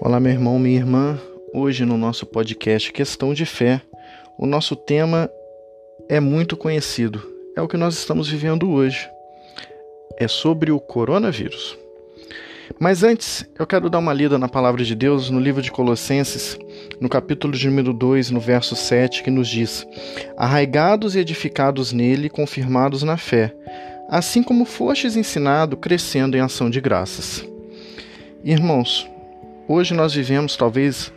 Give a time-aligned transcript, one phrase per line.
[0.00, 1.20] Olá, meu irmão, minha irmã.
[1.52, 3.80] Hoje no nosso podcast Questão de Fé,
[4.38, 5.30] o nosso tema
[6.08, 7.22] é muito conhecido.
[7.56, 9.08] É o que nós estamos vivendo hoje.
[10.18, 11.76] É sobre o coronavírus.
[12.78, 16.58] Mas antes, eu quero dar uma lida na palavra de Deus no livro de Colossenses,
[17.00, 19.86] no capítulo de número 2, no verso 7, que nos diz:
[20.36, 23.54] Arraigados e edificados nele, confirmados na fé,
[24.08, 27.46] assim como fostes ensinado, crescendo em ação de graças.
[28.44, 29.08] Irmãos,
[29.68, 31.12] Hoje nós vivemos talvez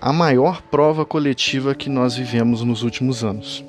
[0.00, 3.62] a maior prova coletiva que nós vivemos nos últimos anos.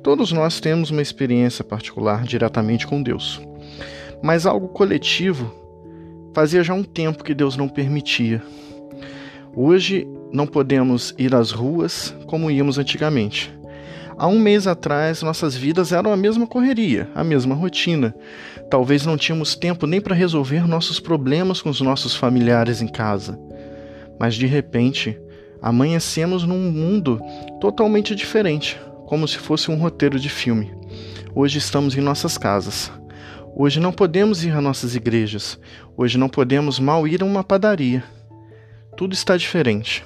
[0.00, 3.42] Todos nós temos uma experiência particular diretamente com Deus,
[4.22, 5.52] mas algo coletivo
[6.32, 8.40] fazia já um tempo que Deus não permitia.
[9.56, 13.52] Hoje não podemos ir às ruas como íamos antigamente.
[14.16, 18.14] Há um mês atrás, nossas vidas eram a mesma correria, a mesma rotina.
[18.70, 23.36] Talvez não tínhamos tempo nem para resolver nossos problemas com os nossos familiares em casa
[24.18, 25.18] mas de repente
[25.60, 27.20] amanhecemos num mundo
[27.60, 30.72] totalmente diferente, como se fosse um roteiro de filme.
[31.34, 32.92] Hoje estamos em nossas casas.
[33.56, 35.58] Hoje não podemos ir a nossas igrejas.
[35.96, 38.02] Hoje não podemos mal ir a uma padaria.
[38.96, 40.04] Tudo está diferente.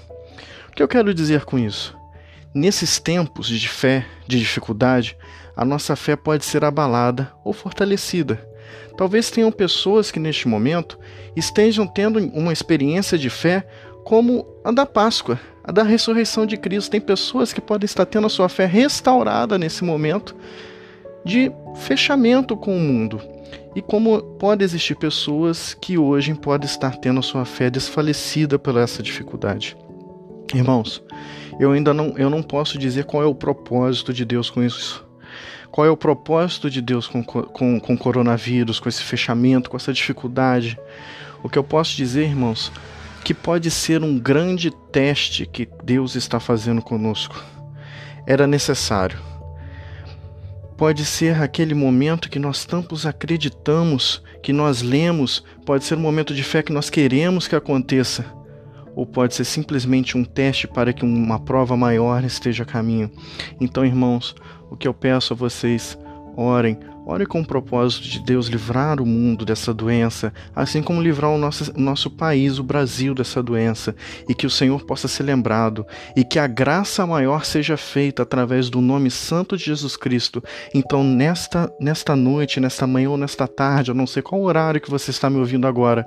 [0.68, 1.96] O que eu quero dizer com isso?
[2.54, 5.16] Nesses tempos de fé, de dificuldade,
[5.56, 8.40] a nossa fé pode ser abalada ou fortalecida.
[8.96, 10.98] Talvez tenham pessoas que neste momento
[11.36, 13.66] estejam tendo uma experiência de fé
[14.08, 16.90] como a da Páscoa, a da ressurreição de Cristo.
[16.90, 20.34] Tem pessoas que podem estar tendo a sua fé restaurada nesse momento
[21.26, 23.20] de fechamento com o mundo.
[23.76, 28.78] E como pode existir pessoas que hoje podem estar tendo a sua fé desfalecida por
[28.78, 29.76] essa dificuldade.
[30.54, 31.02] Irmãos,
[31.60, 35.06] eu ainda não, eu não posso dizer qual é o propósito de Deus com isso.
[35.70, 39.76] Qual é o propósito de Deus com, com, com o coronavírus, com esse fechamento, com
[39.76, 40.78] essa dificuldade?
[41.42, 42.72] O que eu posso dizer, irmãos,
[43.28, 47.44] que pode ser um grande teste que Deus está fazendo conosco.
[48.26, 49.18] Era necessário.
[50.78, 56.32] Pode ser aquele momento que nós tantos acreditamos, que nós lemos, pode ser um momento
[56.32, 58.24] de fé que nós queremos que aconteça,
[58.96, 63.10] ou pode ser simplesmente um teste para que uma prova maior esteja a caminho.
[63.60, 64.34] Então, irmãos,
[64.70, 65.98] o que eu peço a vocês,
[66.40, 66.78] orem,
[67.10, 71.38] Ore com o propósito de Deus livrar o mundo dessa doença, assim como livrar o
[71.38, 73.96] nosso, o nosso país, o Brasil, dessa doença,
[74.28, 78.68] e que o Senhor possa ser lembrado, e que a graça maior seja feita através
[78.68, 80.44] do nome santo de Jesus Cristo.
[80.74, 84.90] Então, nesta, nesta noite, nesta manhã ou nesta tarde, eu não sei qual horário que
[84.90, 86.04] você está me ouvindo agora,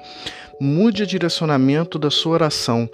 [0.61, 2.87] mude o direcionamento da sua oração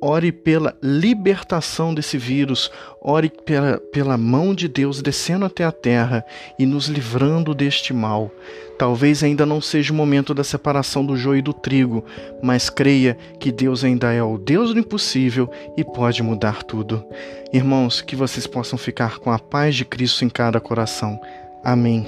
[0.00, 2.70] ore pela libertação desse vírus,
[3.00, 6.24] ore pela, pela mão de Deus descendo até a terra
[6.58, 8.30] e nos livrando deste mal.
[8.78, 12.04] Talvez ainda não seja o momento da separação do joio e do trigo,
[12.42, 17.04] mas creia que Deus ainda é o Deus do impossível e pode mudar tudo.
[17.52, 21.18] Irmãos, que vocês possam ficar com a paz de Cristo em cada coração.
[21.64, 22.06] Amém.